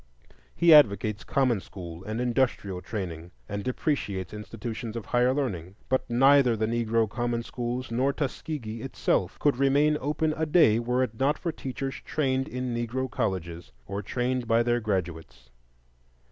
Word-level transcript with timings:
He 0.55 0.73
advocates 0.73 1.23
common 1.23 1.59
school 1.59 2.03
and 2.05 2.19
industrial 2.19 2.81
training, 2.81 3.29
and 3.47 3.63
depreciates 3.63 4.33
institutions 4.33 4.95
of 4.95 5.05
higher 5.05 5.31
learning; 5.31 5.75
but 5.89 6.09
neither 6.09 6.57
the 6.57 6.65
Negro 6.65 7.07
common 7.07 7.43
schools, 7.43 7.91
nor 7.91 8.11
Tuskegee 8.11 8.81
itself, 8.81 9.37
could 9.37 9.57
remain 9.57 9.99
open 10.01 10.33
a 10.35 10.47
day 10.47 10.79
were 10.79 11.03
it 11.03 11.19
not 11.19 11.37
for 11.37 11.51
teachers 11.51 12.01
trained 12.03 12.47
in 12.47 12.73
Negro 12.73 13.11
colleges, 13.11 13.71
or 13.85 14.01
trained 14.01 14.47
by 14.47 14.63
their 14.63 14.79
graduates. 14.79 15.51